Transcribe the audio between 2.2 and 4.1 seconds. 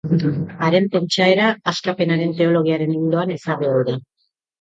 Teologiaren ildoan ezarri ohi da.